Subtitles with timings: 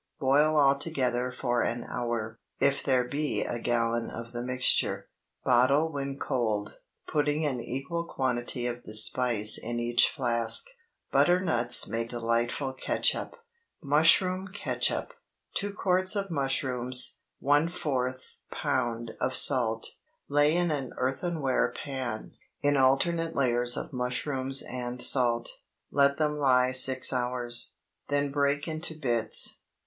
[0.19, 5.09] Boil all together for an hour, if there be a gallon of the mixture.
[5.45, 10.65] Bottle when cold, putting an equal quantity of the spice in each flask.
[11.11, 13.37] Butternuts make delightful catsup.
[13.83, 15.13] MUSHROOM CATSUP.
[15.53, 17.19] 2 quarts of mushrooms.
[17.43, 18.27] ¼
[18.59, 19.09] lb.
[19.21, 19.87] of salt.
[20.27, 22.31] Lay in an earthenware pan,
[22.63, 25.51] in alternate layers of mushrooms and salt;
[25.91, 27.73] let them lie six hours,
[28.07, 29.59] then break into bits.